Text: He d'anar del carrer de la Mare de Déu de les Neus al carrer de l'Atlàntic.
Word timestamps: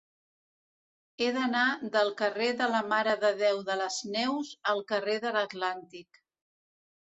He 1.25 1.27
d'anar 1.35 1.65
del 1.95 2.09
carrer 2.21 2.47
de 2.61 2.69
la 2.77 2.79
Mare 2.93 3.13
de 3.25 3.31
Déu 3.43 3.61
de 3.69 3.77
les 3.83 3.99
Neus 4.17 4.51
al 4.75 4.83
carrer 4.93 5.21
de 5.27 5.35
l'Atlàntic. 5.37 6.21